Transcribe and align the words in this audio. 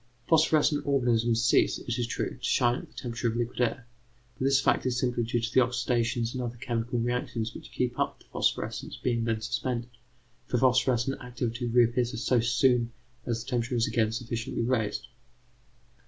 Phosphorescent 0.27 0.83
organisms 0.87 1.43
cease, 1.43 1.77
it 1.77 1.99
is 1.99 2.07
true, 2.07 2.35
to 2.39 2.43
shine 2.43 2.73
at 2.77 2.87
the 2.87 2.93
temperature 2.95 3.27
of 3.27 3.35
liquid 3.35 3.61
air, 3.61 3.85
but 4.35 4.45
this 4.45 4.59
fact 4.59 4.83
is 4.87 4.97
simply 4.97 5.21
due 5.23 5.39
to 5.39 5.53
the 5.53 5.59
oxidations 5.59 6.33
and 6.33 6.41
other 6.41 6.57
chemical 6.57 6.97
reactions 6.97 7.53
which 7.53 7.71
keep 7.71 7.99
up 7.99 8.17
the 8.17 8.25
phosphorescence 8.31 8.97
being 8.97 9.25
then 9.25 9.39
suspended, 9.41 9.91
for 10.47 10.57
phosphorescent 10.57 11.21
activity 11.21 11.67
reappears 11.67 12.19
so 12.23 12.39
soon 12.39 12.91
as 13.27 13.43
the 13.43 13.49
temperature 13.51 13.75
is 13.75 13.85
again 13.87 14.11
sufficiently 14.11 14.63
raised. 14.63 15.07